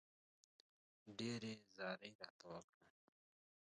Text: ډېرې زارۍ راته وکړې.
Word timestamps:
ډېرې 1.17 1.53
زارۍ 1.75 2.11
راته 2.21 2.45
وکړې. 2.51 2.79